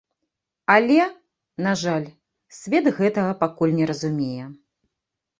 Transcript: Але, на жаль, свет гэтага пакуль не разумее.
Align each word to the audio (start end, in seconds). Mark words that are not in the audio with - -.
Але, 0.75 0.95
на 1.65 1.73
жаль, 1.81 2.07
свет 2.59 2.85
гэтага 3.01 3.35
пакуль 3.43 3.75
не 3.81 3.85
разумее. 3.91 4.45